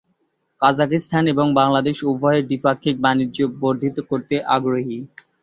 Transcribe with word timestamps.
কাজাখস্তান 0.61 1.25
ও 1.31 1.57
বাংলাদেশ 1.59 1.97
উভয়েই 2.11 2.47
দ্বিপাক্ষিক 2.49 2.95
বাণিজ্য 3.05 3.37
বর্ধিত 3.61 3.97
করতে 4.09 4.35
আগ্রহী। 4.55 4.97